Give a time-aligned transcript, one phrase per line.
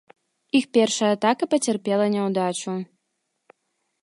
[0.59, 2.77] Іх першая атака пацярпела няўдачу.